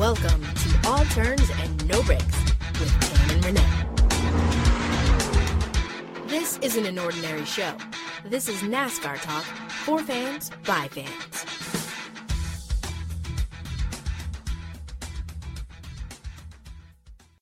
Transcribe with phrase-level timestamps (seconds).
[0.00, 2.24] Welcome to All Turns and No Breaks
[2.80, 3.60] with Tam and Renee.
[6.26, 7.74] This isn't an ordinary show.
[8.24, 9.44] This is NASCAR talk
[9.84, 11.44] for fans by fans.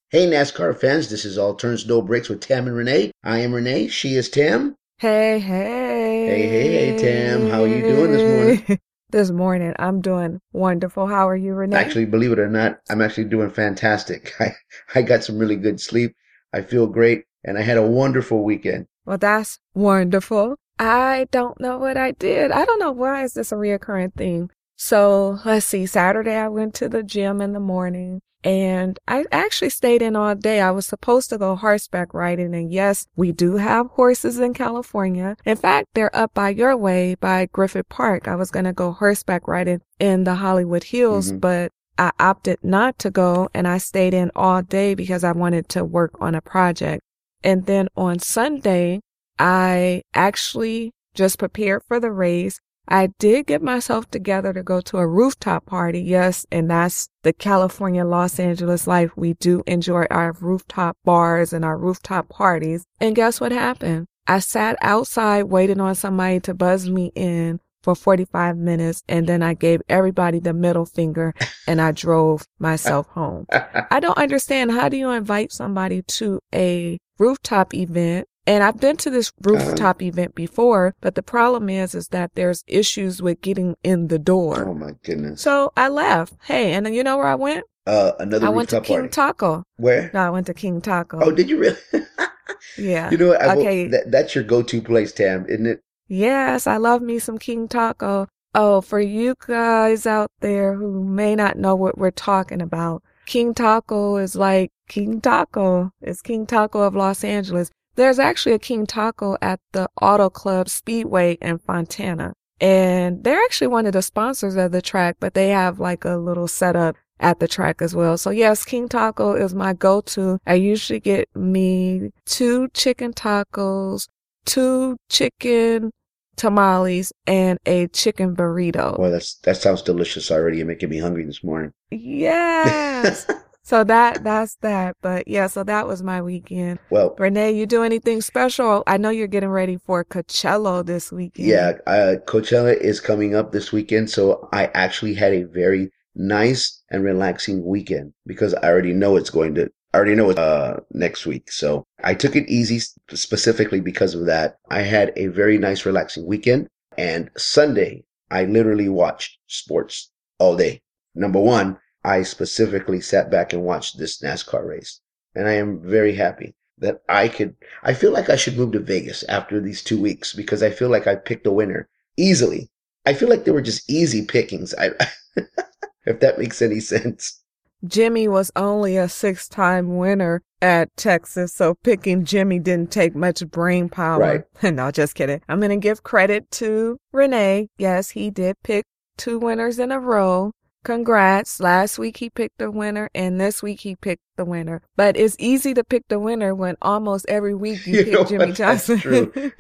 [0.09, 3.13] Hey, NASCAR fans, this is All Turns No Breaks with Tam and Renee.
[3.23, 4.75] I am Renee, she is Tam.
[4.97, 6.27] Hey, hey.
[6.27, 7.51] Hey, hey, hey, Tam.
[7.51, 8.81] How are you doing this morning?
[9.11, 11.07] this morning, I'm doing wonderful.
[11.07, 11.77] How are you, Renee?
[11.77, 14.35] Actually, believe it or not, I'm actually doing fantastic.
[14.41, 14.55] I,
[14.95, 16.15] I got some really good sleep.
[16.53, 18.87] I feel great, and I had a wonderful weekend.
[19.05, 20.57] Well, that's wonderful.
[20.79, 22.53] I don't know what I did.
[22.53, 24.51] I don't know why is this a reoccurring theme.
[24.77, 25.87] So let's see.
[25.87, 28.21] Saturday, I went to the gym in the morning.
[28.45, 30.61] And I actually stayed in all day.
[30.61, 32.55] I was supposed to go horseback riding.
[32.55, 35.37] And yes, we do have horses in California.
[35.45, 38.29] In fact, they're up by your way by Griffith Park.
[38.29, 41.39] I was going to go horseback riding in the Hollywood Hills, mm-hmm.
[41.39, 45.69] but I opted not to go and I stayed in all day because I wanted
[45.71, 47.03] to work on a project.
[47.43, 49.01] And then on Sunday,
[49.39, 52.61] I actually just prepared for the race.
[52.89, 56.01] I did get myself together to go to a rooftop party.
[56.01, 56.47] Yes.
[56.51, 59.11] And that's the California, Los Angeles life.
[59.17, 62.85] We do enjoy our rooftop bars and our rooftop parties.
[63.01, 64.07] And guess what happened?
[64.27, 69.43] I sat outside waiting on somebody to buzz me in for 45 minutes and then
[69.43, 71.35] I gave everybody the middle finger
[71.67, 73.47] and I drove myself home.
[73.51, 74.73] I don't understand.
[74.73, 80.01] How do you invite somebody to a rooftop event and I've been to this rooftop
[80.01, 84.19] uh, event before, but the problem is, is that there's issues with getting in the
[84.19, 84.67] door.
[84.67, 85.43] Oh my goodness.
[85.43, 86.33] So I left.
[86.45, 87.67] Hey, and then you know where I went?
[87.87, 89.09] Uh, another I went to King party.
[89.11, 89.65] Taco.
[89.77, 90.11] Where?
[90.15, 91.21] No, I went to King Taco.
[91.21, 91.77] Oh, did you really?
[92.79, 93.11] yeah.
[93.11, 93.43] You know what?
[93.43, 93.85] I okay.
[93.85, 95.83] Will, that, that's your go-to place, Tam, isn't it?
[96.07, 98.29] Yes, I love me some King Taco.
[98.55, 103.53] Oh, for you guys out there who may not know what we're talking about, King
[103.53, 105.93] Taco is like King Taco.
[106.01, 107.71] It's King Taco of Los Angeles.
[107.99, 112.33] There's actually a King Taco at the Auto Club Speedway in Fontana.
[112.61, 116.17] And they're actually one of the sponsors of the track, but they have like a
[116.17, 118.17] little setup at the track as well.
[118.17, 120.39] So yes, King Taco is my go-to.
[120.47, 124.07] I usually get me two chicken tacos,
[124.45, 125.91] two chicken
[126.37, 128.97] tamales, and a chicken burrito.
[128.97, 130.59] Well, that's that sounds delicious already.
[130.59, 131.73] You're making me hungry this morning.
[131.91, 133.29] Yes.
[133.69, 134.97] So that that's that.
[135.03, 136.79] But yeah, so that was my weekend.
[136.89, 138.83] Well, Renee, you do anything special?
[138.87, 141.49] I know you're getting ready for Coachella this weekend.
[141.49, 146.83] Yeah, uh, Coachella is coming up this weekend, so I actually had a very nice
[146.91, 149.71] and relaxing weekend because I already know it's going to.
[149.93, 152.81] I already know it's uh, next week, so I took it easy
[153.11, 154.57] specifically because of that.
[154.71, 160.81] I had a very nice, relaxing weekend, and Sunday I literally watched sports all day.
[161.15, 165.01] Number one, I specifically sat back and watched this NASCAR race.
[165.35, 168.81] And I am very happy that I could, I feel like I should move to
[168.81, 171.87] Vegas after these two weeks because I feel like I picked a winner
[172.17, 172.71] easily.
[173.05, 174.75] I feel like they were just easy pickings.
[174.79, 174.93] I,
[176.07, 177.43] if that makes any sense.
[177.87, 183.47] Jimmy was only a six time winner at Texas, so picking Jimmy didn't take much
[183.51, 184.45] brain power.
[184.63, 184.73] Right.
[184.75, 185.43] no, just kidding.
[185.47, 187.69] I'm going to give credit to Renee.
[187.77, 188.87] Yes, he did pick
[189.19, 190.53] two winners in a row.
[190.85, 191.61] Congrats.
[191.61, 194.83] Last week he picked the winner and this week he picked the winner.
[194.97, 198.53] But it's easy to pick the winner when almost every week you, you pick Jimmie
[198.53, 198.99] Johnson.
[198.99, 199.33] true.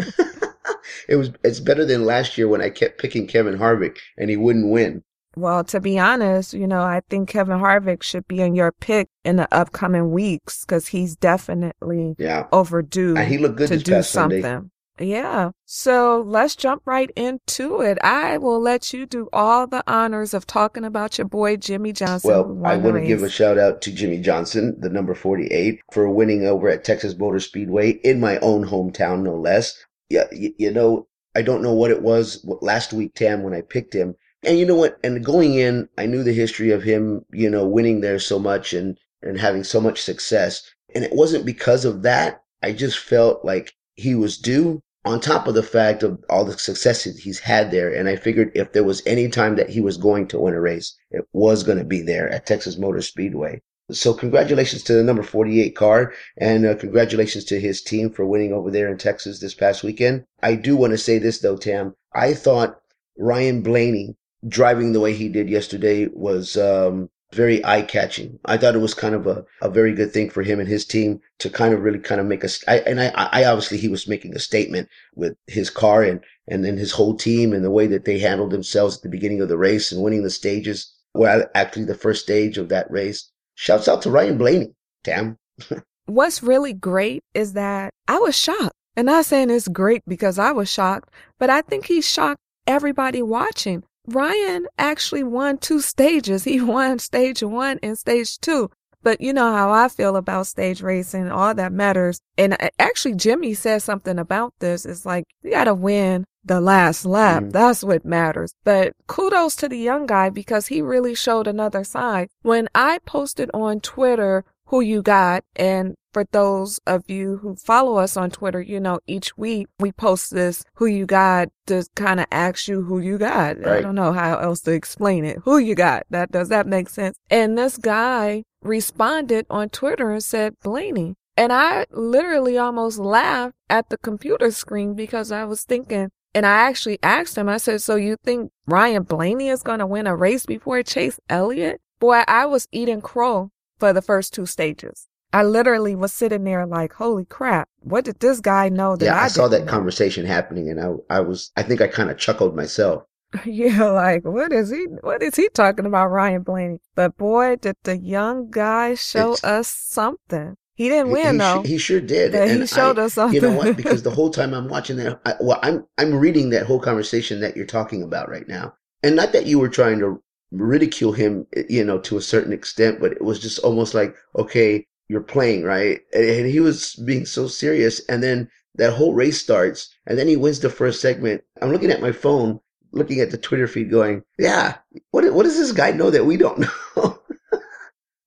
[1.08, 4.36] it was it's better than last year when I kept picking Kevin Harvick and he
[4.36, 5.02] wouldn't win.
[5.36, 9.08] Well, to be honest, you know, I think Kevin Harvick should be in your pick
[9.24, 12.48] in the upcoming weeks because he's definitely yeah.
[12.50, 14.42] overdue and he looked good to do something.
[14.42, 14.68] Sunday.
[15.00, 15.50] Yeah.
[15.64, 17.98] So let's jump right into it.
[18.02, 22.30] I will let you do all the honors of talking about your boy Jimmie Johnson.
[22.30, 26.08] Well, I want to give a shout out to Jimmie Johnson, the number 48, for
[26.10, 29.76] winning over at Texas Motor Speedway in my own hometown, no less.
[30.10, 33.60] Yeah, you, you know, I don't know what it was last week, Tam, when I
[33.60, 34.14] picked him.
[34.44, 34.98] And you know what?
[35.04, 38.72] And going in, I knew the history of him, you know, winning there so much
[38.72, 40.62] and, and having so much success.
[40.94, 42.42] And it wasn't because of that.
[42.62, 46.58] I just felt like he was due on top of the fact of all the
[46.58, 47.92] successes he's had there.
[47.92, 50.60] And I figured if there was any time that he was going to win a
[50.60, 53.62] race, it was going to be there at Texas Motor Speedway.
[53.90, 58.52] So congratulations to the number 48 car and uh, congratulations to his team for winning
[58.52, 60.24] over there in Texas this past weekend.
[60.42, 61.94] I do want to say this though, Tam.
[62.12, 62.78] I thought
[63.16, 64.14] Ryan Blaney
[64.46, 68.38] driving the way he did yesterday was, um, very eye catching.
[68.44, 70.84] I thought it was kind of a, a very good thing for him and his
[70.84, 73.88] team to kind of really kind of make a, I, and I, I obviously he
[73.88, 77.70] was making a statement with his car and, and then his whole team and the
[77.70, 80.92] way that they handled themselves at the beginning of the race and winning the stages.
[81.14, 83.30] well, actually the first stage of that race.
[83.54, 85.36] Shouts out to Ryan Blaney, damn.
[86.06, 88.72] What's really great is that I was shocked.
[88.96, 93.22] And not saying it's great because I was shocked, but I think he shocked everybody
[93.22, 93.84] watching.
[94.08, 96.44] Ryan actually won two stages.
[96.48, 98.70] He won stage one and stage two.
[99.02, 102.20] But you know how I feel about stage racing, all that matters.
[102.36, 104.84] And actually, Jimmy said something about this.
[104.84, 107.44] It's like, you got to win the last lap.
[107.44, 107.52] Mm.
[107.52, 108.54] That's what matters.
[108.64, 112.28] But kudos to the young guy because he really showed another side.
[112.42, 117.96] When I posted on Twitter who you got, and for those of you who follow
[117.96, 122.20] us on Twitter, you know, each week we post this who you got to kind
[122.20, 123.58] of ask you who you got.
[123.58, 123.78] Right.
[123.78, 125.38] I don't know how else to explain it.
[125.44, 126.04] Who you got?
[126.10, 127.16] That does that make sense?
[127.30, 131.14] And this guy responded on Twitter and said, Blaney.
[131.36, 136.68] And I literally almost laughed at the computer screen because I was thinking, and I
[136.68, 140.16] actually asked him, I said, So you think Ryan Blaney is going to win a
[140.16, 141.80] race before Chase Elliott?
[142.00, 145.06] Boy, I was eating crow for the first two stages.
[145.32, 149.20] I literally was sitting there like, holy crap, what did this guy know that yeah,
[149.20, 149.70] I, I saw that know?
[149.70, 153.04] conversation happening and I, I was, I think I kind of chuckled myself.
[153.44, 154.86] Yeah, like what is he?
[155.02, 156.78] What is he talking about, Ryan Blaney?
[156.94, 160.56] But boy, did the young guy show it's, us something.
[160.74, 161.62] He didn't win he, though.
[161.62, 162.34] He sure did.
[162.34, 163.34] And he showed I, us something.
[163.34, 163.76] You know what?
[163.76, 167.40] Because the whole time I'm watching that, I, well, I'm I'm reading that whole conversation
[167.40, 171.46] that you're talking about right now, and not that you were trying to ridicule him,
[171.56, 175.20] eh, you know, to a certain extent, but it was just almost like, okay, you're
[175.20, 176.00] playing, right?
[176.14, 180.36] And he was being so serious, and then that whole race starts, and then he
[180.36, 181.42] wins the first segment.
[181.60, 182.60] I'm looking at my phone
[182.92, 184.76] looking at the Twitter feed going, yeah,
[185.10, 186.58] what, what does this guy know that we don't
[186.96, 187.18] know?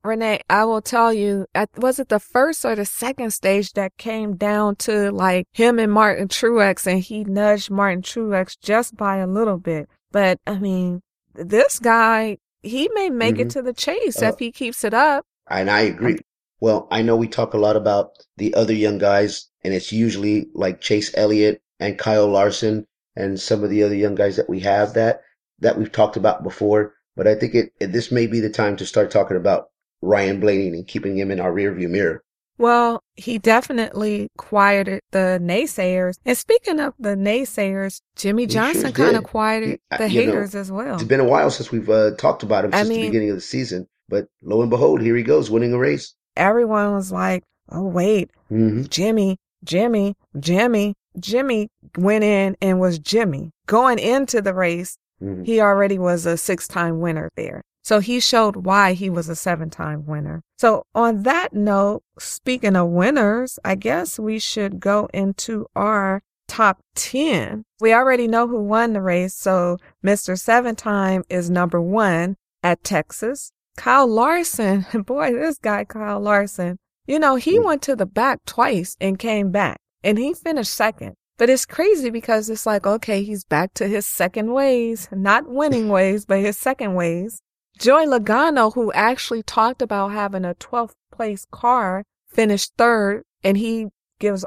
[0.04, 1.46] Renee, I will tell you,
[1.78, 5.92] was it the first or the second stage that came down to like him and
[5.92, 9.88] Martin Truex and he nudged Martin Truex just by a little bit.
[10.12, 11.02] But I mean,
[11.34, 13.42] this guy, he may make mm-hmm.
[13.42, 15.26] it to the chase uh, if he keeps it up.
[15.50, 16.20] And I agree.
[16.60, 20.48] Well, I know we talk a lot about the other young guys and it's usually
[20.54, 24.60] like Chase Elliott and Kyle Larson and some of the other young guys that we
[24.62, 25.22] have that
[25.60, 26.96] that we've talked about before.
[27.16, 29.70] But I think it, it this may be the time to start talking about
[30.02, 32.24] Ryan Blaney and keeping him in our rearview mirror.
[32.62, 36.18] Well, he definitely quieted the naysayers.
[36.26, 40.62] And speaking of the naysayers, Jimmie Johnson sure kind of quieted he, the haters know,
[40.62, 40.94] as well.
[40.94, 43.30] It's been a while since we've uh, talked about him I since mean, the beginning
[43.32, 43.88] of the season.
[44.10, 46.14] But lo and behold, here he goes, winning a race.
[46.36, 48.84] Everyone was like, oh, wait, mm-hmm.
[48.84, 50.94] Jimmy, Jimmy, Jimmy.
[51.20, 51.68] Jimmy
[51.98, 53.52] went in and was Jimmy.
[53.66, 55.44] Going into the race, mm-hmm.
[55.44, 57.64] he already was a six time winner there.
[57.84, 60.44] So he showed why he was a seven time winner.
[60.58, 66.82] So on that note, speaking of winners, I guess we should go into our top
[66.96, 67.64] 10.
[67.80, 69.34] We already know who won the race.
[69.34, 70.38] So Mr.
[70.38, 73.52] Seven Time is number one at Texas.
[73.78, 77.64] Kyle Larson, boy, this guy, Kyle Larson, you know, he mm.
[77.64, 81.16] went to the back twice and came back and he finished second.
[81.38, 85.90] But it's crazy because it's like, okay, he's back to his second ways, not winning
[85.90, 87.42] ways, but his second ways.
[87.82, 93.88] Joey Logano, who actually talked about having a 12th place car, finished third, and he
[94.20, 94.46] gives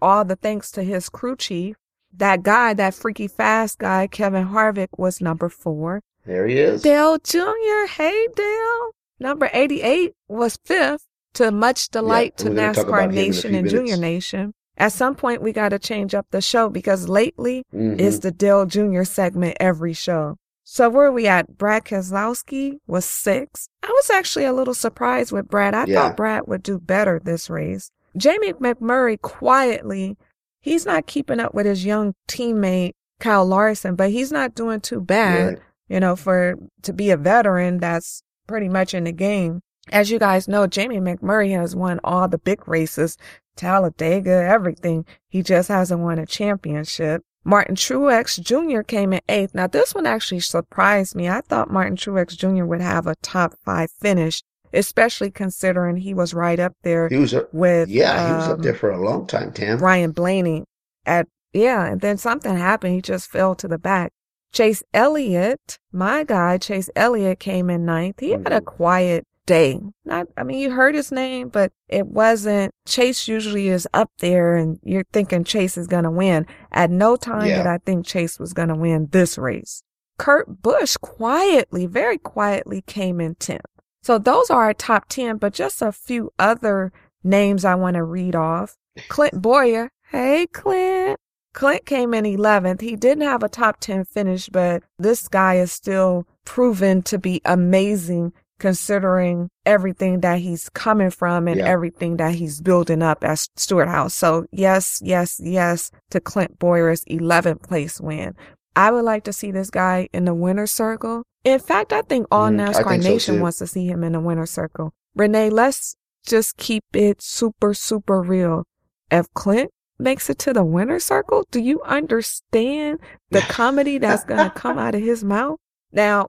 [0.00, 1.74] all the thanks to his crew chief.
[2.16, 6.00] That guy, that freaky fast guy, Kevin Harvick, was number four.
[6.24, 6.82] There he is.
[6.82, 7.88] Dale Jr.
[7.88, 8.90] Hey, Dale.
[9.18, 13.72] Number 88 was fifth to much delight yeah, to NASCAR Nation and minutes.
[13.72, 14.54] Junior Nation.
[14.76, 17.98] At some point, we got to change up the show because lately mm-hmm.
[17.98, 19.02] it's the Dale Jr.
[19.02, 20.36] segment every show.
[20.68, 21.56] So where are we at?
[21.56, 23.68] Brad Keselowski was six.
[23.84, 25.74] I was actually a little surprised with Brad.
[25.74, 25.94] I yeah.
[25.94, 27.92] thought Brad would do better this race.
[28.16, 30.16] Jamie McMurray quietly,
[30.60, 35.00] he's not keeping up with his young teammate Kyle Larson, but he's not doing too
[35.00, 35.58] bad, right.
[35.88, 39.62] you know, for to be a veteran that's pretty much in the game.
[39.92, 43.16] As you guys know, Jamie McMurray has won all the big races,
[43.54, 45.06] Talladega, everything.
[45.28, 47.22] He just hasn't won a championship.
[47.46, 48.82] Martin Truex Jr.
[48.82, 49.54] came in eighth.
[49.54, 51.28] Now, this one actually surprised me.
[51.28, 52.64] I thought Martin Truex Jr.
[52.64, 57.32] would have a top five finish, especially considering he was right up there he was
[57.32, 57.88] a, with.
[57.88, 59.78] Yeah, um, he was up there um, for a long time, Tam.
[59.78, 60.64] Ryan Blaney
[61.06, 62.96] at, yeah, and then something happened.
[62.96, 64.12] He just fell to the back.
[64.52, 68.18] Chase Elliott, my guy, Chase Elliott came in ninth.
[68.18, 68.42] He mm-hmm.
[68.42, 68.76] had a mm-hmm.
[68.76, 69.80] quiet day.
[70.04, 74.56] Not, I mean, you heard his name, but it wasn't, Chase usually is up there
[74.56, 76.46] and you're thinking Chase is going to win.
[76.72, 77.58] At no time yeah.
[77.58, 79.82] did I think Chase was going to win this race.
[80.18, 83.60] Kurt Busch quietly, very quietly came in 10th.
[84.02, 86.92] So those are our top 10, but just a few other
[87.24, 88.76] names I want to read off.
[89.08, 89.90] Clint Bowyer.
[90.10, 91.18] Hey, Clint.
[91.52, 92.82] Clint came in 11th.
[92.82, 97.40] He didn't have a top 10 finish, but this guy is still proven to be
[97.44, 101.66] amazing considering everything that he's coming from and Yeah.
[101.66, 104.14] everything that he's building up at Stewart-Haas.
[104.14, 108.34] So yes, yes, yes to Clint Bowyer's 11th place win.
[108.74, 111.22] I would like to see this guy in the winner's circle.
[111.44, 113.42] In fact, I think all mm, I NASCAR think Nation too.
[113.42, 114.92] wants to see him in the winner's circle.
[115.14, 115.96] Renee, let's
[116.26, 118.64] just keep it super, super real.
[119.10, 122.98] If Clint makes it to the winner's circle, do you understand
[123.30, 125.58] the comedy that's going to come out of his mouth?
[125.92, 126.26] Now,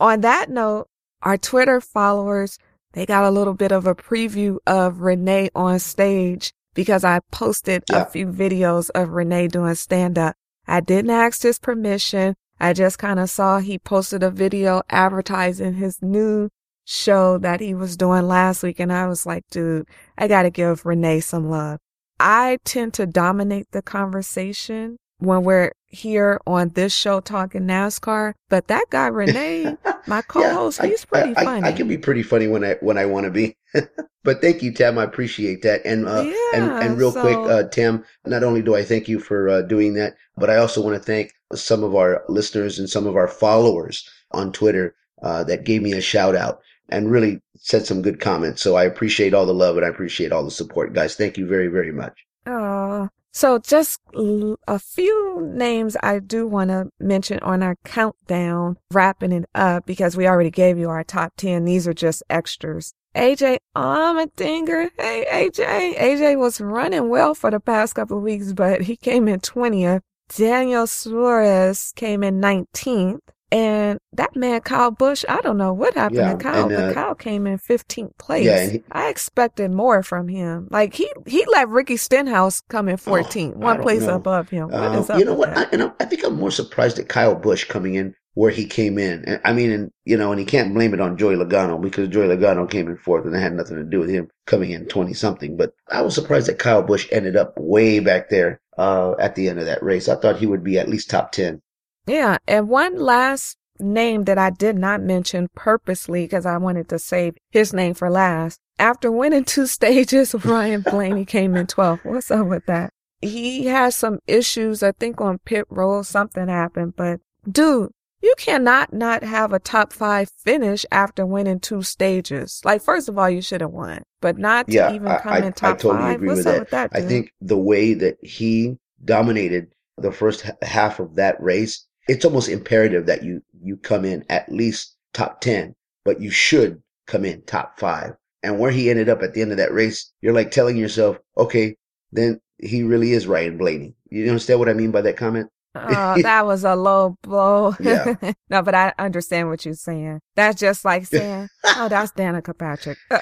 [0.00, 0.88] on that note,
[1.24, 2.58] our Twitter followers,
[2.92, 7.82] they got a little bit of a preview of Renee on stage because I posted
[7.90, 8.02] Yeah.
[8.02, 10.36] a few videos of Renee doing stand up.
[10.68, 12.34] I didn't ask his permission.
[12.60, 16.50] I just kind of saw he posted a video advertising his new
[16.84, 18.78] show that he was doing last week.
[18.78, 21.80] And I was like, dude, I got to give Renee some love.
[22.20, 28.68] I tend to dominate the conversation when we're here on this show talking NASCAR, but
[28.68, 31.66] that guy Renee, my co-host, I- he's pretty I, I- funny.
[31.68, 33.56] I, can be pretty funny when I when I want to be.
[34.24, 34.98] but thank you, Tim.
[34.98, 35.84] I appreciate that.
[35.84, 36.20] And uh,
[36.54, 38.04] and Yeah, and real quick, so- uh, Tam.
[38.26, 41.02] Not only do I thank you for uh, doing that, but I also want to
[41.02, 45.82] thank some of our listeners and some of our followers on Twitter uh, that gave
[45.82, 48.60] me a shout out and really said some good comments.
[48.60, 51.14] So I appreciate all the love and I appreciate all the support, guys.
[51.16, 52.12] Thank you very very much.
[52.46, 59.32] Oh, so just a few names I do want to mention on our countdown, wrapping
[59.32, 61.64] it up because we already gave you our top 10.
[61.64, 62.94] These are just extras.
[63.16, 64.90] AJ Allmendinger.
[64.96, 65.96] Hey, AJ.
[65.96, 70.02] AJ was running well for the past couple of weeks, but he came in 20th.
[70.28, 73.18] Daniel Suarez came in 19th.
[73.54, 76.90] And that man, Kyle Busch, I don't know what happened Yeah, to Kyle, and, but
[76.90, 78.44] uh, Kyle came in 15th place.
[78.46, 80.66] Yeah, he- I expected more from him.
[80.70, 84.16] Like he he let Ricky Stenhouse come in 14th, Oh, one place know.
[84.16, 84.70] above him.
[84.70, 85.56] What Um, is up you know what?
[85.56, 88.98] I, and I, think I'm more surprised at Kyle Busch coming in where he came
[88.98, 89.24] in.
[89.24, 92.08] And, I mean, and you know, and he can't blame it on Joey Logano because
[92.08, 94.86] Joey Logano came in fourth, and it had nothing to do with him coming in
[94.86, 95.56] twenty something.
[95.56, 99.48] But I was surprised that Kyle Busch ended up way back there uh, at the
[99.48, 100.08] end of that race.
[100.08, 101.62] I thought he would be at least top ten.
[102.06, 106.98] Yeah, and one last name that I did not mention purposely because I wanted to
[106.98, 108.60] save his name for last.
[108.78, 112.04] After winning two stages, Ryan Blaney came in 12th.
[112.04, 112.90] What's up with that?
[113.20, 114.82] He has some issues.
[114.82, 117.20] I think on pit road something happened, but
[117.50, 117.90] dude,
[118.22, 122.60] you cannot not have a top five finish after winning two stages.
[122.64, 125.38] Like, first of all, you should have won, but not to even I, come I,
[125.38, 126.14] in I top totally five.
[126.16, 126.60] agree What's with up that.
[126.60, 127.04] with that?
[127.04, 129.68] I think the way that he dominated
[129.98, 134.50] the first half of that race, it's almost imperative that you you come in at
[134.50, 138.14] least top 10, but you should come in top 5.
[138.42, 141.18] And where he ended up at the end of that race, you're like telling yourself,
[141.38, 141.76] okay,
[142.12, 143.94] then he really is Ryan Blaney.
[144.10, 145.48] You understand what I mean by that comment?
[145.74, 147.74] Oh, that was a low blow.
[147.80, 148.14] Yeah.
[148.50, 150.20] no, but I understand what you're saying.
[150.36, 153.20] That's just like saying, "Oh, that's Danica Patrick." Uh,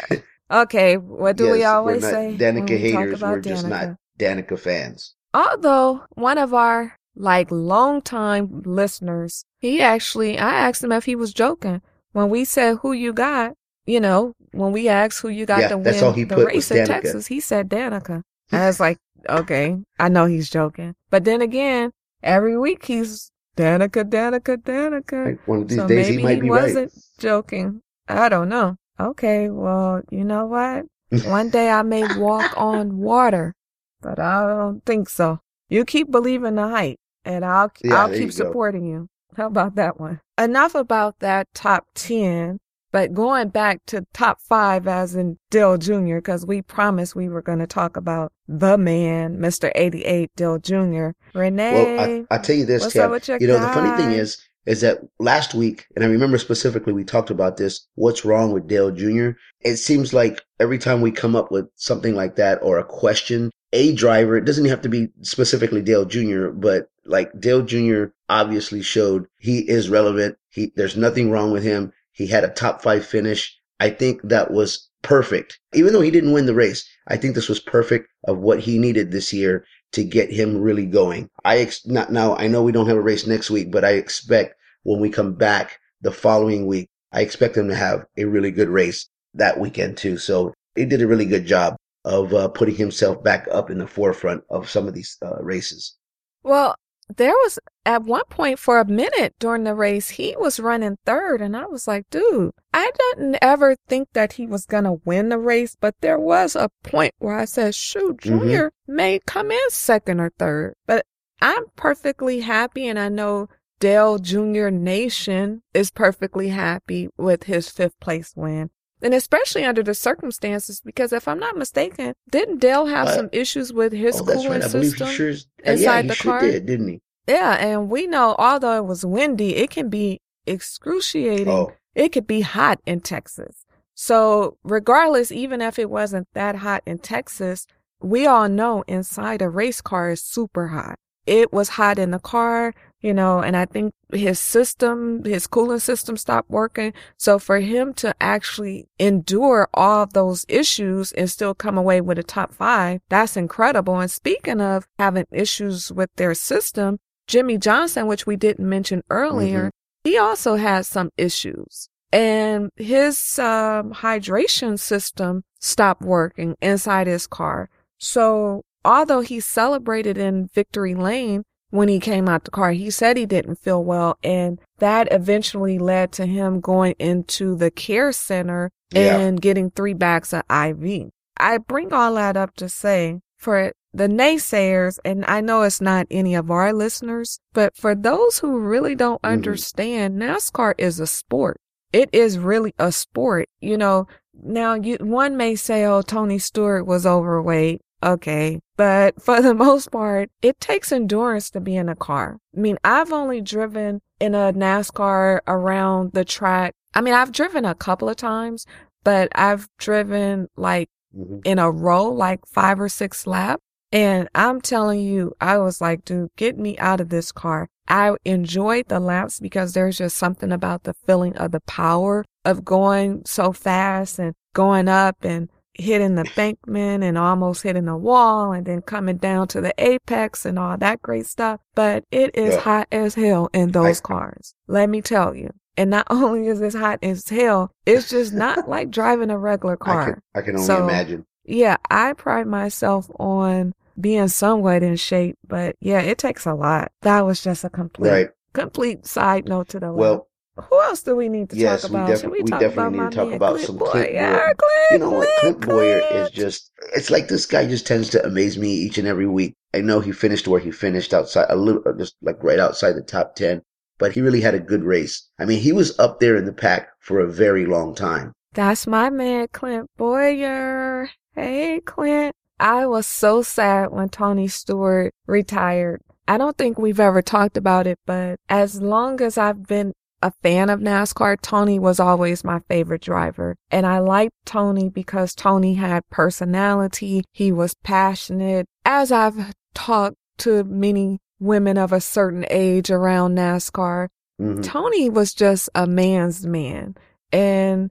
[0.50, 2.36] okay, what do we Yes, always we're not say?
[2.38, 3.96] Danica we talk haters, about we're just not Danica?
[4.18, 5.14] Danica fans.
[5.34, 11.32] Although one of our like longtime listeners, he actually, I asked him if he was
[11.32, 13.54] joking when we said who you got.
[13.84, 16.86] You know, when we asked who you got Yeah, to win he the race in
[16.86, 18.22] Texas, he said Danica.
[18.52, 21.90] I was like, okay, I know he's joking, but then again,
[22.22, 25.26] every week he's Danica, Danica, Danica.
[25.26, 27.80] Like, one of these so days maybe he might be wasn't joking.
[28.08, 28.76] I don't know.
[29.00, 30.84] Okay, well, you know what?
[31.26, 33.54] One day I may walk on water,
[34.00, 35.40] but I don't think so.
[35.72, 39.08] You keep believing the hype, and I'll Yeah, I'll keep you supporting you.
[39.36, 40.20] How about that one?
[40.38, 42.58] Enough about that top ten.
[42.92, 47.40] But going back to top five, as in Dale Jr., because we promised we were
[47.40, 49.72] going to talk about the man, Mr.
[49.74, 51.12] 88 Dale Jr.
[51.32, 53.68] Renee, Well, I, I tell you this, what's Tab, up with your you know, the
[53.68, 57.86] funny thing is, is that last week, and I remember specifically we talked about this,
[57.94, 59.30] what's wrong with Dale Jr.?
[59.60, 63.50] It seems like every time we come up with something like that or a question,
[63.72, 68.04] a driver, it doesn't have to be specifically Dale Jr., but like Dale Jr.
[68.28, 70.36] obviously showed he is relevant.
[70.50, 71.92] He, there's nothing wrong with him.
[72.12, 73.56] He had a top five finish.
[73.80, 75.58] I think that was perfect.
[75.74, 78.78] Even though he didn't win the race, I think this was perfect of what he
[78.78, 81.28] needed this year to get him really going.
[81.44, 82.36] I ex- not now.
[82.36, 85.34] I know we don't have a race next week, but I expect when we come
[85.34, 89.96] back the following week, I expect him to have a really good race that weekend
[89.96, 90.18] too.
[90.18, 93.86] So he did a really good job of uh, putting himself back up in the
[93.86, 95.96] forefront of some of these uh, races.
[96.42, 96.74] Well,
[97.16, 101.40] there was at one point for a minute during the race, he was running third,
[101.40, 105.38] and I was like, dude, I didn't ever think that he was gonna win the
[105.38, 108.20] race, but there was a point where I said, shoot, Mhm.
[108.20, 110.74] Junior may come in second or third.
[110.86, 111.06] But
[111.40, 113.48] I'm perfectly happy, and I know
[113.80, 114.68] Dale Jr.
[114.68, 118.70] Nation is perfectly happy with his fifth place win.
[119.04, 123.28] And especially under the circumstances, because if I'm not mistaken, didn't Dale have Uh, some
[123.32, 124.62] issues with his oh, cooling right.
[124.62, 125.08] System?
[125.08, 125.46] sure is.
[125.58, 126.40] uh, yeah, inside he the sure car?
[126.42, 127.00] did, didn't he?
[127.26, 131.48] Yeah, and we know although it was windy, it can be excruciating.
[131.48, 133.64] Oh, It could be hot in Texas.
[133.94, 137.66] So, regardless, even if it wasn't that hot in Texas,
[138.00, 140.96] we all know inside a race car is super hot.
[141.24, 145.78] It was hot in the car, you know, and I think his system, his cooling
[145.78, 146.94] system stopped working.
[147.16, 152.18] So for him to actually endure all of those issues and still come away with
[152.18, 154.00] a top five, that's incredible.
[154.00, 159.70] And speaking of having issues with their system, Jimmie Johnson, which we didn't mention earlier,
[160.04, 161.88] he also has some issues.
[162.12, 167.70] And his um, hydration system stopped working inside his car.
[167.98, 173.16] So although he celebrated in victory lane when he came out the car, he said
[173.16, 174.18] he didn't feel well.
[174.22, 179.18] And that eventually led to him going into the care center Yeah.
[179.18, 181.10] and getting three bags of IV.
[181.38, 186.06] I bring all that up to say for the naysayers, and I know it's not
[186.10, 189.30] any of our listeners, but for those who really don't Mhm.
[189.32, 191.58] understand, NASCAR is a sport.
[191.92, 193.48] It is really a sport.
[193.60, 194.06] You know,
[194.42, 197.82] now you, one may say, oh, Tony Stewart was overweight.
[198.02, 198.60] Okay.
[198.76, 202.38] But for the most part, it takes endurance to be in a car.
[202.56, 206.74] I mean, I've only driven in a NASCAR around the track.
[206.94, 208.66] I mean, I've driven a couple of times,
[209.04, 211.42] but I've driven like mhm.
[211.44, 213.62] in a row, like five or six laps.
[213.92, 217.68] And I'm telling you, I was like, dude, get me out of this car.
[217.88, 222.64] I enjoyed the laps because there's just something about the feeling of the power of
[222.64, 228.52] going so fast and going up and hitting the bankman and almost hitting the wall
[228.52, 231.60] and then coming down to the apex and all that great stuff.
[231.74, 232.60] But it is Yeah.
[232.60, 234.54] hot as hell in those I- cars.
[234.68, 235.50] Let me tell you.
[235.76, 239.76] And not only is it hot as hell, it's just not like driving a regular
[239.82, 240.04] I car.
[240.12, 241.26] can, I can only So- imagine.
[241.44, 246.92] Yeah, I pride myself on being somewhat in shape, but yeah, it takes a lot.
[247.02, 248.28] That was just a complete, Right.
[248.52, 249.92] complete side note to the.
[249.92, 252.20] Well, who else do we need to yes, talk we about?
[252.20, 253.90] Should we, we talk definitely need to talk about Clint some Bowyer?
[253.90, 254.48] Clint Yeah,
[254.90, 255.28] you know what?
[255.40, 259.08] Clint Bowyer is just, it's like this guy just tends to amaze me each and
[259.08, 259.54] every week.
[259.72, 262.92] I know he finished where he finished outside, a little, uh, just like right outside
[262.92, 263.62] the top 10,
[263.98, 265.26] but he really had a good race.
[265.38, 268.32] I mean, he was up there in the pack for a very long time.
[268.52, 271.08] That's my man, Clint Bowyer.
[271.34, 272.36] Hey, Clint.
[272.62, 276.00] I was so sad when Tony Stewart retired.
[276.28, 280.30] I don't think we've ever talked about it, but as long as I've been a
[280.30, 283.56] fan of NASCAR, Tony was always my favorite driver.
[283.72, 287.24] And I liked Tony because Tony had personality.
[287.32, 288.66] He was passionate.
[288.84, 294.06] As I've talked to many women of a certain age around NASCAR,
[294.40, 294.62] Mhm.
[294.62, 296.94] Tony was just a man's man.
[297.32, 297.90] And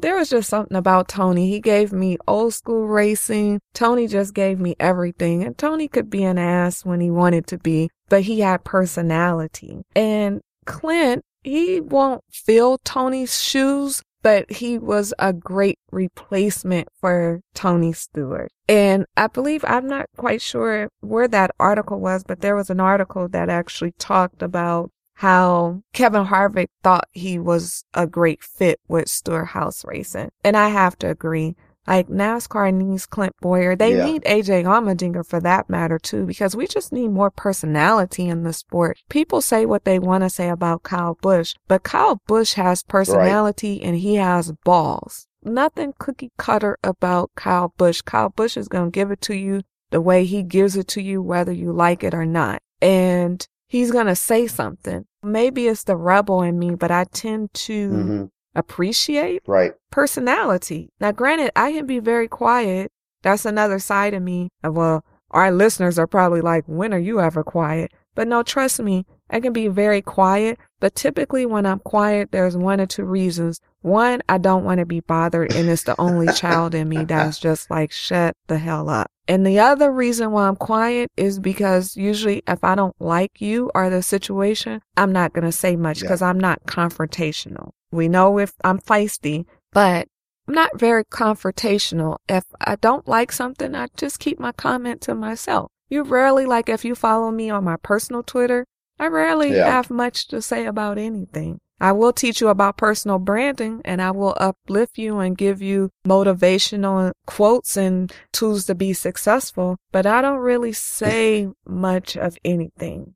[0.00, 1.50] there was just something about Tony.
[1.50, 3.60] He gave me old school racing.
[3.74, 5.44] Tony just gave me everything.
[5.44, 9.82] And Tony could be an ass when he wanted to be, but he had personality.
[9.94, 17.92] And Clint, he won't fill Tony's shoes, but he was a great replacement for Tony
[17.92, 18.50] Stewart.
[18.68, 22.80] And I believe, I'm not quite sure where that article was, but there was an
[22.80, 29.06] article that actually talked about how Kevin Harvick thought he was a great fit with
[29.06, 30.30] Stewart-Haas Racing.
[30.42, 31.56] And I have to agree.
[31.86, 33.76] Like NASCAR needs Clint Bowyer.
[33.76, 34.06] They Yeah.
[34.06, 38.54] need AJ Allmendinger for that matter too, because we just need more personality in the
[38.54, 38.96] sport.
[39.10, 43.82] People say what they want to say about Kyle Busch, but Kyle Busch has personality
[43.82, 45.26] and he has balls.
[45.42, 48.00] Nothing cookie cutter about Kyle Busch.
[48.00, 51.02] Kyle Busch is going to give it to you the way he gives it to
[51.02, 52.62] you, whether you like it or not.
[52.80, 55.04] And he's going to say something.
[55.22, 58.30] Maybe it's the rebel in me, but I tend to Mhm.
[58.54, 59.74] appreciate Right.
[59.90, 60.90] personality.
[61.00, 62.90] Now, granted, I can be very quiet.
[63.22, 64.50] That's another side of me.
[64.64, 67.92] Well, our listeners are probably like, when are you ever quiet?
[68.14, 70.58] But no, trust me, I can be very quiet.
[70.80, 73.60] But typically when I'm quiet, there's one or two reasons.
[73.82, 75.52] One, I don't want to be bothered.
[75.52, 79.10] And it's the only child in me that's just like, shut the hell up.
[79.28, 83.70] And the other reason why I'm quiet is because usually if I don't like you
[83.74, 86.08] or the situation, I'm not going to say much Yeah.
[86.08, 87.70] because I'm not confrontational.
[87.92, 90.08] We know if I'm feisty, but
[90.48, 92.16] I'm not very confrontational.
[92.28, 95.70] If I don't like something, I just keep my comment to myself.
[95.88, 98.64] You rarely, like if you follow me on my personal Twitter,
[99.00, 99.68] I rarely Yeah.
[99.70, 101.58] have much to say about anything.
[101.80, 105.88] I will teach you about personal branding and I will uplift you and give you
[106.06, 113.14] motivational quotes and tools to be successful, but I don't really say much of anything.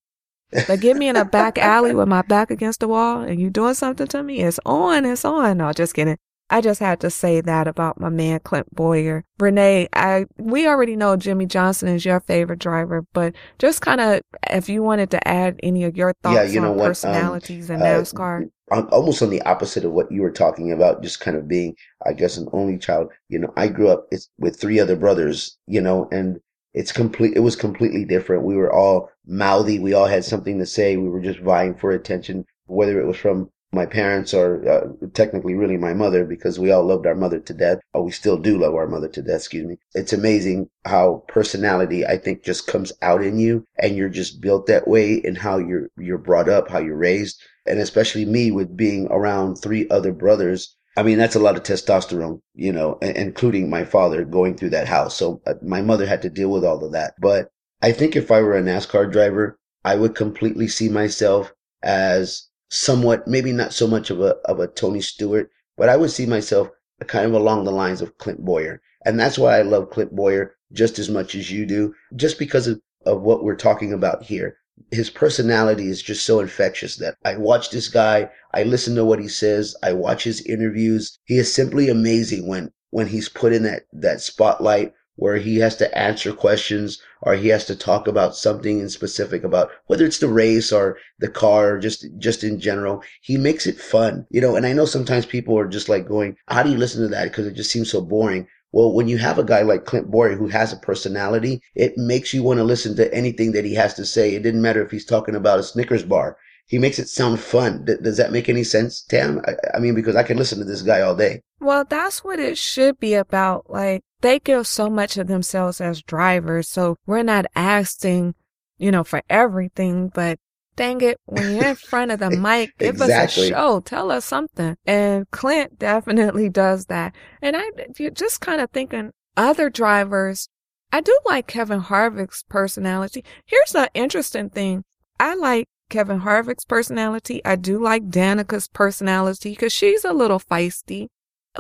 [0.67, 3.51] But get me in a back alley with my back against the wall and you
[3.51, 5.59] doing something to me, it's on, it's on.
[5.59, 6.17] No, just kidding.
[6.51, 9.25] I just had to say that about my man Clint Bowyer.
[9.39, 14.21] Renee, I we already know Jimmie Johnson is your favorite driver, but just kind of
[14.51, 16.85] if you wanted to add any of your thoughts Yeah, you know on what?
[16.85, 18.51] Um, personalities in uh, NASCAR.
[18.71, 21.77] I'm almost on the opposite of what you were talking about, just kind of being,
[22.07, 23.11] I guess, an only child.
[23.29, 26.41] You know, I grew up with three other brothers, you know, and
[26.73, 28.45] it's complete, it was completely different.
[28.45, 29.79] We were all mouthy.
[29.79, 30.97] We all had something to say.
[30.97, 35.55] We were just vying for attention, whether it was from my parents are uh, technically
[35.55, 37.79] really my mother because we all loved our mother to death.
[37.93, 39.79] Or we still do love our mother to death, excuse me.
[39.95, 44.67] It's amazing how personality, I think, just comes out in you and you're just built
[44.67, 47.43] that way and how you're, you're brought up, how you're raised.
[47.67, 50.77] And especially me with being around three other brothers.
[50.97, 54.87] I mean, that's a lot of testosterone, you know, including my father going through that
[54.87, 55.17] house.
[55.17, 57.15] So uh, my mother had to deal with all of that.
[57.21, 57.49] But
[57.83, 63.29] I think if I were a NASCAR driver, I would completely see myself as somewhat,
[63.29, 66.69] maybe not so much of a, of a Tony Stewart, but I would see myself
[67.07, 68.83] kind of along the lines of Clint Bowyer.
[69.07, 72.67] And that's why I love Clint Bowyer just as much as you do, just because
[72.67, 74.57] of, of what we're talking about here.
[74.91, 78.29] His personality is just so infectious that I watch this guy.
[78.53, 79.77] I listen to what he says.
[79.85, 81.17] I watch his interviews.
[81.27, 85.77] He is simply amazing when, when he's put in that, that spotlight where he has
[85.77, 90.19] to answer questions or he has to talk about something in specific about whether it's
[90.19, 94.41] the race or the car or just just in general he makes it fun you
[94.41, 94.57] know?
[94.57, 97.25] And i know sometimes people are just like going how do you listen to that?
[97.25, 98.47] Because it just seems so boring.
[98.73, 102.35] Well when you have a guy like clint bowyer who has a personality it makes
[102.35, 104.35] you want to listen to anything that he has to say.
[104.35, 106.37] It didn't matter if he's talking about a snickers bar.
[106.67, 107.85] He makes it sound fun.
[107.85, 109.43] D- does that make any sense tam?
[109.47, 111.43] I, I mean because i can listen to this guy all day.
[111.61, 113.71] Well, that's what it should be about.
[113.71, 118.35] Like, they give so much of themselves as drivers, so we're not asking,
[118.79, 120.39] you know, for everything, but
[120.77, 124.25] dang it, when you're in front of the mic, give us a show, tell us
[124.25, 124.79] something.
[124.87, 127.15] And Clint definitely does that.
[127.43, 127.65] And I
[127.99, 130.49] you're just kind of thinking other drivers,
[130.91, 133.23] I do like Kevin Harvick's personality.
[133.45, 134.85] Here's the interesting thing.
[135.21, 137.45] I like Kevin Harvick's personality.
[137.45, 141.09] I do like Danica's personality because she's a little feisty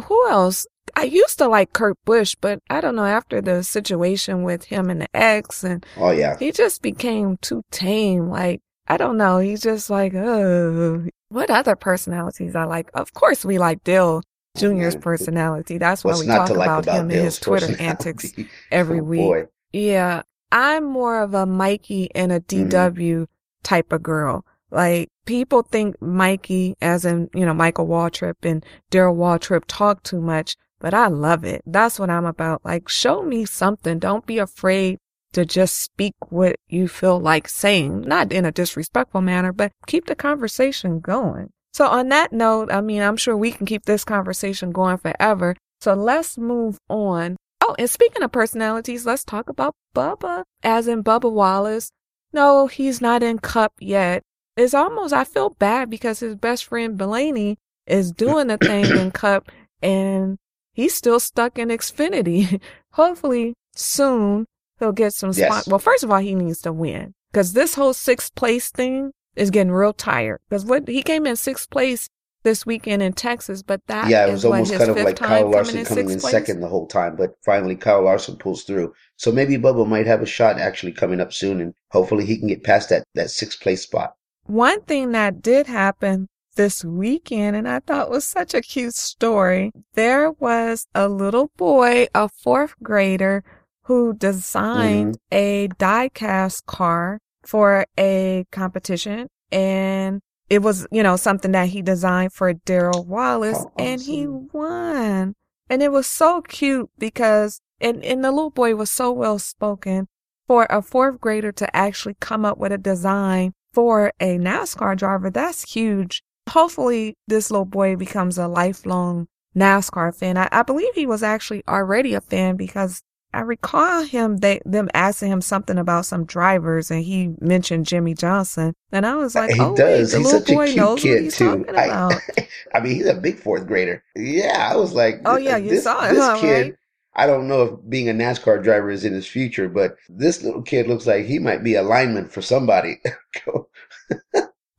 [0.04, 0.66] who else?
[0.96, 4.90] I used to like Kurt Busch, but I don't know, after the situation with him
[4.90, 8.28] and the ex, and oh yeah he just became too tame.
[8.28, 9.38] Like, I don't know.
[9.38, 12.90] He's just like, oh, what other personalities I like?
[12.94, 14.22] Of course, we like Dale
[14.56, 15.78] Jr.'s personality.
[15.78, 18.32] That's why what's we talk like about, about him and his Twitter antics
[18.70, 19.20] every Oh, week.
[19.20, 19.46] boy.
[19.72, 22.40] Yeah, I'm more of a Mikey and a.
[22.40, 22.68] Mm-hmm.
[22.68, 23.26] DW
[23.64, 24.44] type of girl.
[24.70, 30.20] Like people think Mikey, as in you know Michael Waltrip and Darrell Waltrip, talk too
[30.20, 31.62] much, but I love it.
[31.64, 32.62] That's what I'm about.
[32.62, 33.98] Like, show me something.
[33.98, 34.98] Don't be afraid
[35.32, 40.04] to just speak what you feel like saying, not in a disrespectful manner, but keep
[40.04, 41.48] the conversation going.
[41.72, 45.56] So on that note, I mean, I'm sure we can keep this conversation going forever.
[45.80, 47.38] So let's move on.
[47.62, 51.90] Oh, and speaking of personalities, let's talk about Bubba, as in Bubba Wallace.
[52.34, 54.22] No, he's not in Cup yet.
[54.54, 59.12] It's almost, I feel bad because his best friend Blaney is doing the thing in
[59.12, 60.36] Cup and
[60.74, 62.60] he's still stuck in Xfinity.
[62.92, 64.46] Hopefully soon
[64.78, 65.48] he'll get some spot.
[65.48, 65.68] Yes.
[65.68, 69.50] Well, first of all, he needs to win because this whole sixth place thing is
[69.50, 72.08] getting real tired because what he came in sixth place
[72.44, 75.06] this weekend in Texas, but that yeah, it was what, almost his kind of fifth
[75.06, 78.02] like time Kyle coming Larson in coming in second the whole time, but finally Kyle
[78.02, 78.92] Larson pulls through.
[79.16, 82.48] So maybe Bubba might have a shot actually coming up soon, and hopefully he can
[82.48, 84.14] get past that that sixth place spot.
[84.44, 89.72] One thing that did happen this weekend, and I thought was such a cute story,
[89.94, 93.44] there was a little boy, a fourth grader,
[93.82, 95.36] who designed mm-hmm.
[95.36, 99.28] a die-cast car for a competition.
[99.52, 104.26] And it was, you know, something that he designed for Darrell Wallace, How and he
[104.26, 105.34] won.
[105.68, 110.08] And it was so cute because, and, and the little boy was so well spoken
[110.46, 115.30] for a fourth grader to actually come up with a design for a NASCAR driver,
[115.30, 116.22] that's huge.
[116.50, 119.26] Hopefully, this little boy becomes a lifelong
[119.56, 120.36] NASCAR fan.
[120.36, 123.02] I, I believe he was actually already a fan because
[123.32, 128.14] I recall him they them asking him something about some drivers, and he mentioned Jimmie
[128.14, 130.10] Johnson, and I was like, he "Oh, does.
[130.10, 131.44] wait, the he's little such a boy knows what kid he's too.
[131.44, 132.22] talking I, about."
[132.74, 134.04] I mean, he's a big fourth grader.
[134.16, 136.68] Yeah, I was like, Oh, yeah, you this, saw it, this huh, kid.
[136.68, 136.76] right?
[137.16, 140.62] I don't know if being a NASCAR driver is in his future, but this little
[140.62, 143.00] kid looks like he might be a lineman for somebody.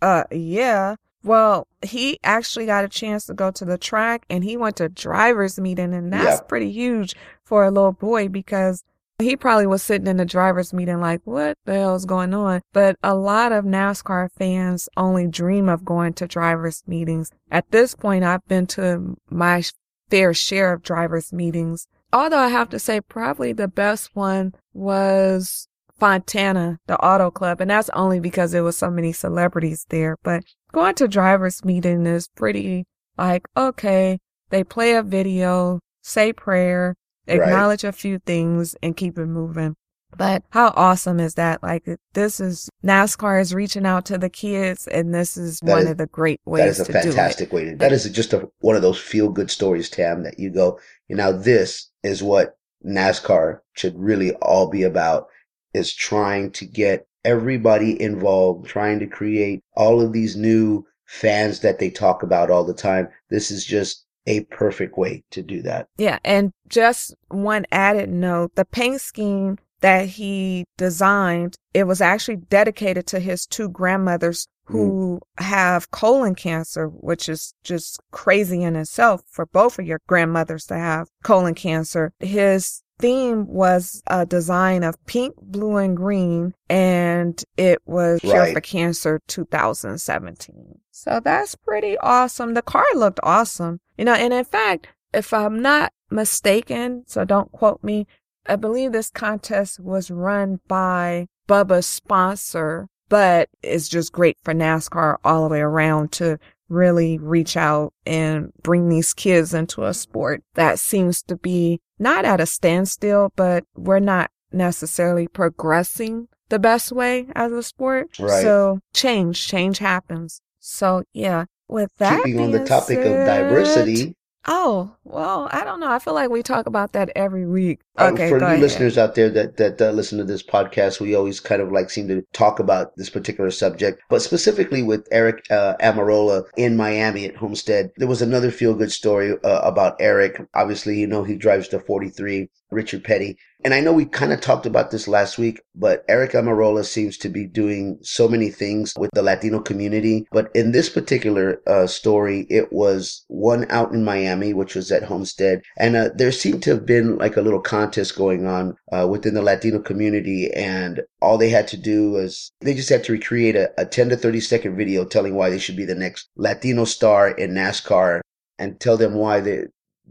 [0.01, 0.95] Uh, yeah.
[1.25, 4.89] Well, he actually got a chance to go to the track and he went to
[4.89, 6.47] driver's meeting and that's Yeah.
[6.47, 8.83] pretty huge for a little boy because
[9.17, 12.61] he probably was sitting in the driver's meeting like, what the hell is going on?
[12.73, 17.31] But a lot of NASCAR fans only dream of going to driver's meetings.
[17.49, 19.63] At this point, I've been to my
[20.09, 21.87] fair share of driver's meetings.
[22.13, 27.61] Although I have to say probably the best one was Fontana, the auto club.
[27.61, 30.17] And that's only because there was so many celebrities there.
[30.23, 30.43] But
[30.75, 32.85] going to driver's meeting is pretty
[33.17, 36.95] like, okay, they play a video, say prayer,
[37.27, 37.39] Right.
[37.39, 39.75] acknowledge a few things and keep it moving.
[40.15, 41.63] But how awesome is that?
[41.63, 41.83] Like
[42.13, 45.89] this is NASCAR is reaching out to the kids and this is That one is-
[45.91, 47.71] of the great ways That is a fantastic way to.
[47.71, 47.89] Do that.
[47.89, 50.23] That is just a, one of those feel good stories, Tam.
[50.23, 55.27] That you go, you know, this is what NASCAR should really all be about:
[55.73, 61.79] is trying to get everybody involved, trying to create all of these new fans that
[61.79, 63.09] they talk about all the time.
[63.29, 65.87] This is just a perfect way to do that.
[65.97, 72.37] Yeah, and just one added note, the paint scheme that he designed, it was actually
[72.37, 75.43] dedicated to his two grandmothers who hmm.
[75.43, 80.75] have colon cancer, which is just crazy in itself for both of your grandmothers to
[80.75, 82.13] have colon cancer.
[82.19, 88.61] His theme was a design of pink, blue, and green, and it was Cure for
[88.61, 90.79] Cancer 2017.
[90.91, 92.53] So that's pretty awesome.
[92.53, 93.79] The car looked awesome.
[93.97, 98.07] You know, and in fact, if I'm not mistaken, so don't quote me,
[98.45, 105.17] I believe this contest was run by Bubba's sponsor, but it's just great for NASCAR
[105.23, 106.37] all the way around to
[106.69, 112.25] really reach out and bring these kids into a sport that seems to be not
[112.25, 118.17] at a standstill, but we're not necessarily progressing the best way as a sport.
[118.19, 118.41] Right.
[118.41, 120.41] So change, change happens.
[120.59, 124.15] So yeah, with that Keeping on the topic of diversity,
[124.47, 125.89] Oh, well, I don't know.
[125.89, 127.79] I feel like we talk about that every week.
[127.97, 128.59] Uh, Okay, for go you ahead.
[128.59, 131.89] listeners out there that that uh, listen to this podcast, we always kind of like
[131.89, 137.25] seem to talk about this particular subject, but specifically with Aric uh, Almirola in Miami
[137.25, 140.45] at Homestead, there was another feel good story uh, about Aric.
[140.53, 144.41] Obviously, you know he drives the 43 Richard Petty, and I know we kind of
[144.41, 148.93] talked about this last week, but Aric Almirola seems to be doing so many things
[148.95, 150.27] with the Latino community.
[150.31, 155.01] But in this particular uh, story, it was one out in Miami, which was at
[155.01, 159.07] Homestead, and uh, there seemed to have been like a little contest going on uh,
[159.09, 163.13] within the Latino community, and all they had to do was they just had to
[163.13, 166.29] recreate a, a 10 to 30 second video telling why they should be the next
[166.35, 168.21] Latino star in NASCAR,
[168.59, 169.63] and tell them why they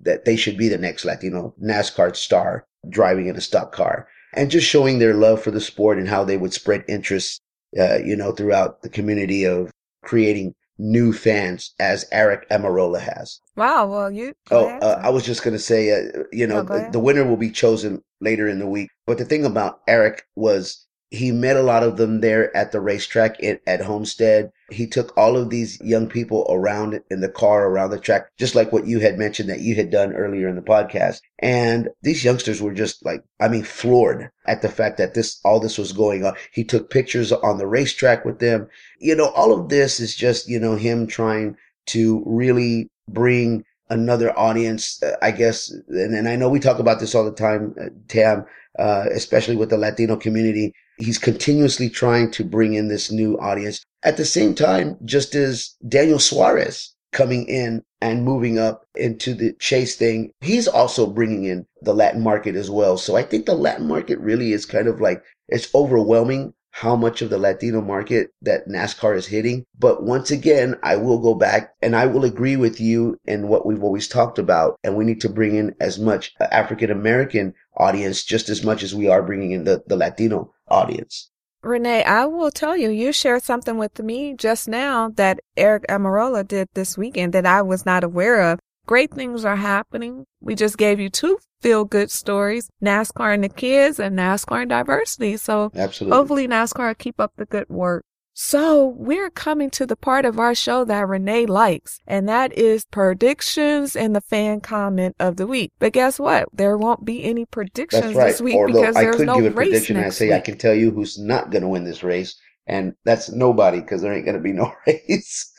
[0.02, 4.50] that they should be the next Latino NASCAR star driving in a stock car, and
[4.50, 7.40] just showing their love for the sport and how they would spread interest,
[7.78, 9.70] uh, you know, throughout the community of
[10.02, 13.40] creating new fans as Aric Almirola has.
[13.56, 14.34] Wow, well, you.
[14.50, 15.00] Oh, uh.
[15.02, 17.50] I was just going to say, uh, you know, No, the, the winner will be
[17.50, 18.90] chosen later in the week.
[19.06, 22.80] But the thing about Aric was he met a lot of them there at the
[22.80, 24.50] racetrack at, at Homestead.
[24.70, 28.54] He took all of these young people around in the car around the track, just
[28.54, 31.20] like what you had mentioned that you had done earlier in the podcast.
[31.38, 35.60] And these youngsters were just like, I mean, floored at the fact that this, all
[35.60, 36.34] this was going on.
[36.52, 38.68] He took pictures on the racetrack with them.
[38.98, 44.36] You know, all of this is just, you know, him trying to really bring another
[44.36, 45.70] audience, uh, I guess.
[45.88, 48.46] And, and I know we talk about this all the time, uh, Tam,
[48.78, 50.74] uh, especially with the Latino community.
[50.96, 53.84] He's continuously trying to bring in this new audience.
[54.04, 59.54] At the same time, just as Daniel Suarez coming in and moving up into the
[59.54, 62.96] chase thing, he's also bringing in the Latin market as well.
[62.98, 67.22] So I think the Latin market really is kind of like, it's overwhelming how much
[67.22, 69.64] of the Latino market that NASCAR is hitting.
[69.78, 73.64] But once again, I will go back and I will agree with you in what
[73.64, 74.78] we've always talked about.
[74.82, 78.94] And we need to bring in as much African American audience just as much as
[78.94, 81.30] we are bringing in the, the Latino audience.
[81.62, 86.46] Renee, I will tell you, you shared something with me just now that Aric Almirola
[86.46, 88.60] did this weekend that I was not aware of.
[88.86, 90.26] Great things are happening.
[90.40, 94.68] We just gave you two feel good stories NASCAR and the kids and NASCAR and
[94.68, 95.38] diversity.
[95.38, 96.14] So Absolutely.
[96.14, 98.04] hopefully NASCAR keep up the good work.
[98.36, 102.84] So we're coming to the part of our show that Renee likes, and that is
[102.84, 105.70] predictions and the fan comment of the week.
[105.78, 106.48] But guess what?
[106.52, 108.26] There won't be any predictions right.
[108.26, 110.34] this week Although because I there's could no give a race prediction next say week.
[110.34, 112.34] I can tell you who's not going to win this race,
[112.66, 115.52] and that's nobody because there ain't going to be no race.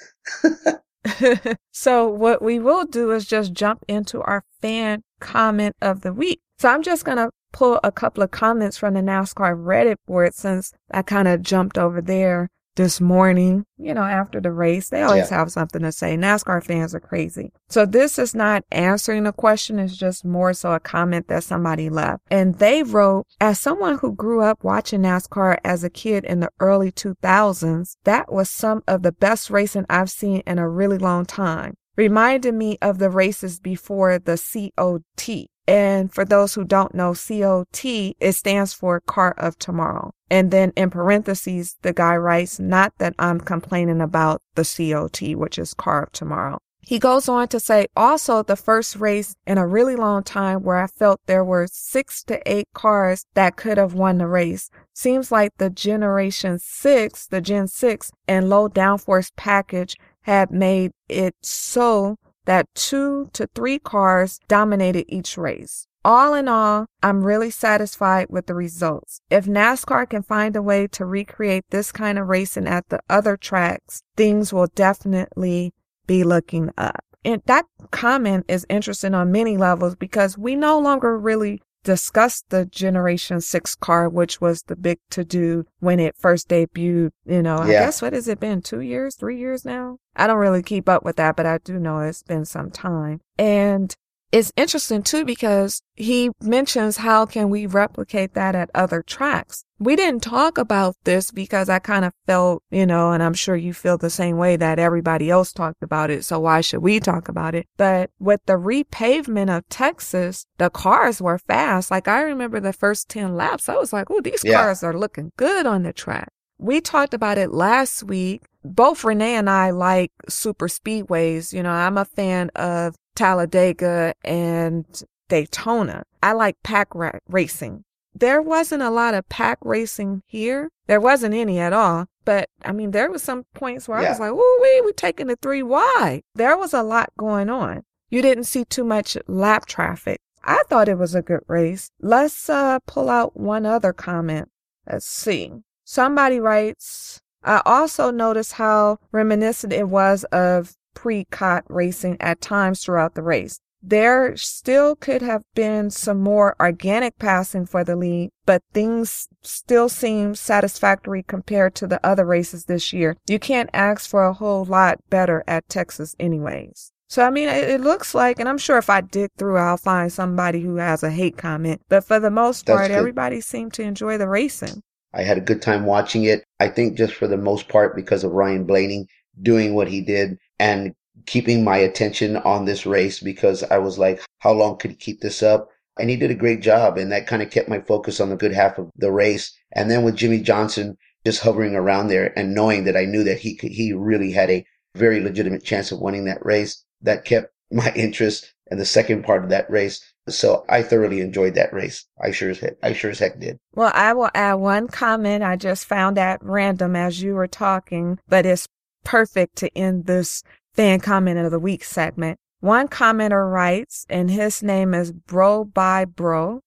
[1.71, 6.41] so what we will do is just jump into our fan comment of the week.
[6.59, 10.33] So I'm just going to pull a couple of comments from the NASCAR Reddit board
[10.33, 14.89] since I kind of jumped over there this morning, you know, after the race.
[14.89, 15.37] They always yeah.
[15.37, 16.17] have something to say.
[16.17, 17.51] NASCAR fans are crazy.
[17.69, 19.79] So this is not answering a question.
[19.79, 22.23] It's just more so a comment that somebody left.
[22.29, 26.51] And they wrote, as someone who grew up watching NASCAR as a kid in the
[26.59, 31.25] early 2000s, that was some of the best racing I've seen in a really long
[31.25, 31.75] time.
[31.97, 35.47] Reminded me of the races before the COT.
[35.67, 37.85] And for those who don't know, COT,
[38.19, 40.11] it stands for Car of Tomorrow.
[40.29, 45.57] And then in parentheses, the guy writes, not that I'm complaining about the COT, which
[45.57, 46.59] is Car of Tomorrow.
[46.81, 50.77] He goes on to say, also the first race in a really long time where
[50.77, 54.69] I felt there were six to eight cars that could have won the race.
[54.93, 61.33] Seems like the Generation 6, the Gen 6, and low downforce package had made it
[61.41, 65.87] so that two to three cars dominated each race.
[66.03, 69.21] All in all, I'm really satisfied with the results.
[69.31, 73.35] If NASCAR can find a way to recreate this kind of racing at the other
[73.35, 75.73] tracks, things will definitely
[76.05, 77.03] be looking up.
[77.23, 82.65] And that comment is interesting on many levels because we no longer really discussed the
[82.65, 87.11] Generation 6 car, which was the big to do when it first debuted.
[87.25, 87.63] You know, yeah.
[87.63, 88.61] I guess what has it been?
[88.61, 89.99] Two years, three years now?
[90.15, 93.21] I don't really keep up with that, but I do know it's been some time.
[93.37, 93.95] And
[94.31, 99.63] it's interesting too because he mentions how can we replicate that at other tracks.
[99.79, 103.55] We didn't talk about this because I kind of felt, you know, and I'm sure
[103.55, 106.23] you feel the same way that everybody else talked about it.
[106.25, 107.67] So why should we talk about it?
[107.77, 111.91] But with the repavement of Texas, the cars were fast.
[111.91, 113.69] Like I remember the first 10 laps.
[113.69, 114.61] I was like, oh, these yeah.
[114.61, 116.29] cars are looking good on the track.
[116.57, 118.43] We talked about it last week.
[118.63, 121.53] Both Renee and I like super speedways.
[121.53, 124.85] You know, I'm a fan of Talladega and
[125.29, 126.03] Daytona.
[126.21, 127.83] I like pack ra- racing.
[128.13, 130.69] There wasn't a lot of pack racing here.
[130.87, 132.05] There wasn't any at all.
[132.23, 134.07] But I mean, there was some points where yeah.
[134.07, 137.49] I was like, "Ooh, we we taking the three wide." There was a lot going
[137.49, 137.83] on.
[138.09, 140.19] You didn't see too much lap traffic.
[140.43, 141.89] I thought it was a good race.
[141.99, 144.49] Let's uh, pull out one other comment.
[144.89, 145.51] Let's see.
[145.83, 153.13] Somebody writes, I also noticed how reminiscent it was of pre-COT racing at times throughout
[153.13, 153.59] the race.
[153.87, 159.89] There still could have been some more organic passing for the lead, but things still
[159.89, 163.15] seem satisfactory compared to the other races this year.
[163.27, 166.93] You can't ask for a whole lot better at Texas anyways.
[167.07, 170.11] So, I mean, it, looks like, and I'm sure if I dig through, I'll find
[170.11, 174.17] somebody who has a hate comment, but for the most part, everybody seemed to enjoy
[174.17, 174.81] the racing.
[175.13, 176.43] I had a good time watching it.
[176.59, 179.07] I think just for the most part because of Ryan Blaney
[179.41, 180.93] doing what he did and
[181.25, 185.21] keeping my attention on this race because I was like, how long could he keep
[185.21, 185.69] this up?
[185.97, 186.97] And he did a great job.
[186.97, 189.55] And that kind of kept my focus on the good half of the race.
[189.71, 193.39] And then with Jimmie Johnson just hovering around there and knowing that I knew that
[193.39, 194.65] he could, he really had a
[194.95, 199.43] very legitimate chance of winning that race, that kept my interest in the second part
[199.43, 200.01] of that race.
[200.27, 202.05] So I thoroughly enjoyed that race.
[202.23, 203.57] I sure as heck, I sure as heck did.
[203.75, 208.19] Well, I will add one comment I just found at random as you were talking,
[208.27, 208.67] but it's
[209.05, 212.37] perfect to end this fan comment of the week segment.
[212.59, 216.61] One commenter writes, and his name is Bro by Bro.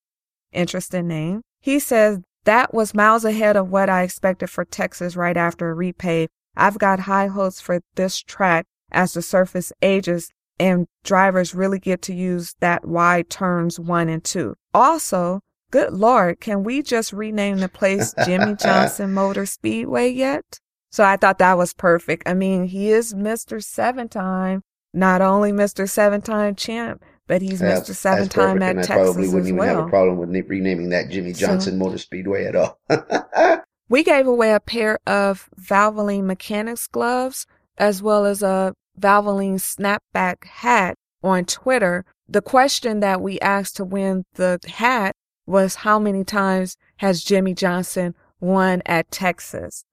[0.52, 1.42] Interesting name.
[1.60, 5.74] He says, that was miles ahead of what I expected for Texas right after a
[5.74, 6.28] repave.
[6.56, 12.02] I've got high hopes for this track as the surface ages and drivers really get
[12.02, 14.54] to use that wide turns one and two.
[14.72, 20.60] Also, good Lord, can we just rename the place Jimmie Johnson Motor Speedway yet?
[20.90, 22.28] So I thought that was perfect.
[22.28, 23.62] I mean, he is Mr.
[23.62, 24.62] Seven Time,
[24.94, 25.88] not only Mr.
[25.88, 27.94] Seven Time champ, but he's Mr.
[27.94, 29.76] Seven Time at and Texas I probably wouldn't even well.
[29.76, 32.80] have a problem with renaming that Jimmie Johnson so, Motor Speedway at all.
[33.88, 37.46] we gave away a pair of Valvoline mechanics gloves
[37.76, 42.04] as well as a Valvoline snapback hat on Twitter.
[42.28, 45.14] The question that we asked to win the hat
[45.46, 49.84] was how many times has Jimmie Johnson won at Texas?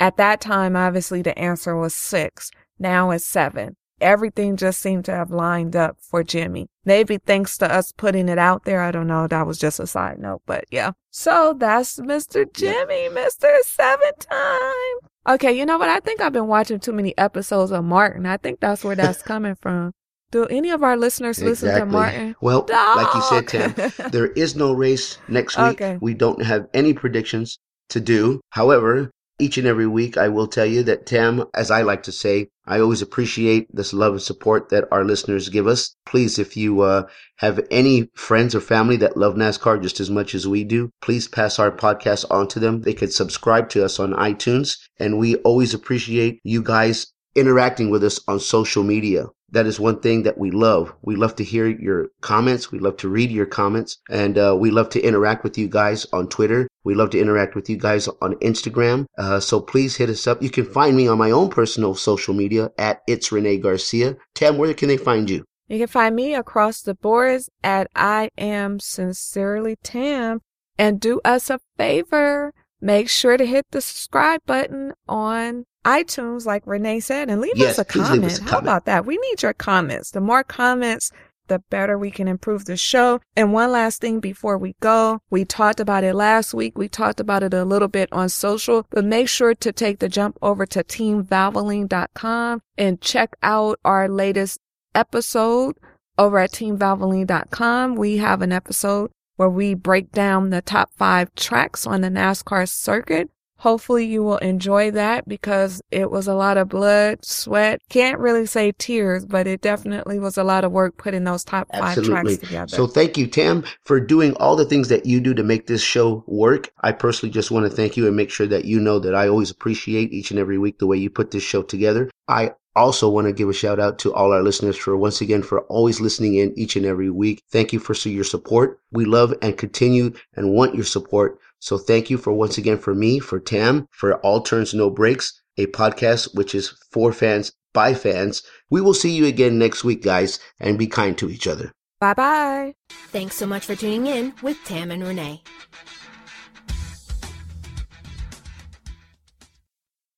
[0.00, 2.50] At that time, obviously the answer was six.
[2.78, 3.76] Now it's seven.
[4.00, 6.68] Everything just seemed to have lined up for Jimmie.
[6.84, 8.80] Maybe thanks to us putting it out there.
[8.80, 9.26] I don't know.
[9.26, 10.92] That was just a side note, but yeah.
[11.10, 12.50] So that's Mr.
[12.52, 13.58] Jimmie, Mr.
[13.62, 15.34] Seven Time.
[15.34, 15.88] Okay, you know what?
[15.88, 18.24] I think I've been watching too many episodes of Martin.
[18.24, 19.92] I think that's where that's coming from.
[20.30, 21.68] Do any of our listeners exactly.
[21.68, 22.36] listen to Martin?
[22.40, 22.96] Well, Dog.
[22.96, 25.80] like you said, Tim, there is no race next week.
[25.80, 25.98] Okay.
[26.00, 28.40] We don't have any predictions to do.
[28.50, 32.12] However, each and every week, I will tell you that Tam, as I like to
[32.12, 35.94] say, I always appreciate this love and support that our listeners give us.
[36.04, 37.04] Please, if you uh,
[37.36, 41.28] have any friends or family that love NASCAR just as much as we do, please
[41.28, 42.82] pass our podcast on to them.
[42.82, 44.76] They could subscribe to us on iTunes.
[44.98, 49.26] And we always appreciate you guys interacting with us on social media.
[49.50, 50.92] That is one thing that we love.
[51.02, 52.70] We love to hear your comments.
[52.70, 56.06] We love to read your comments and uh, we love to interact with you guys
[56.12, 56.68] on Twitter.
[56.84, 59.06] We love to interact with you guys on Instagram.
[59.16, 60.42] Uh, so please hit us up.
[60.42, 64.16] You can find me on my own personal social media at It's Renee Garcia.
[64.34, 65.44] Tam, where can they find you?
[65.68, 70.40] You can find me across the boards at I am sincerely Tam
[70.78, 72.52] and do us a favor.
[72.80, 77.78] Make sure to hit the subscribe button on iTunes, like Renee said, and leave Yes,
[77.78, 78.24] us a comment.
[78.26, 78.64] us a How comment.
[78.64, 79.06] about that?
[79.06, 80.10] We need your comments.
[80.10, 81.10] The more comments,
[81.48, 83.20] the better we can improve the show.
[83.34, 86.76] And one last thing before we go, we talked about it last week.
[86.76, 90.10] We talked about it a little bit on social, but make sure to take the
[90.10, 94.58] jump over to teamvalvoline.com and check out our latest
[94.94, 95.76] episode
[96.18, 97.94] over at teamvalvoline.com.
[97.94, 102.68] We have an episode where we break down the top five tracks on the NASCAR
[102.68, 103.30] circuit.
[103.58, 107.80] Hopefully you will enjoy that because it was a lot of blood, sweat.
[107.88, 111.68] Can't really say tears, but it definitely was a lot of work putting those top
[111.72, 112.68] five tracks together.
[112.68, 115.82] So thank you, Tam, for doing all the things that you do to make this
[115.82, 116.70] show work.
[116.82, 119.28] I personally just want to thank you and make sure that you know that I
[119.28, 122.10] always appreciate each and every week the way you put this show together.
[122.28, 125.42] I also want to give a shout out to all our listeners for once again
[125.42, 127.42] for always listening in each and every week.
[127.50, 128.80] Thank you for your support.
[128.92, 131.40] We love and continue and want your support.
[131.60, 135.40] So thank you for once again for me, for Tam, for All Turns No Brakes,
[135.56, 138.42] a podcast which is for fans by fans.
[138.70, 141.72] We will see you again next week, guys, and be kind to each other.
[142.00, 142.74] bye bye.
[143.10, 145.42] Thanks so much for tuning in with Tam and Renee.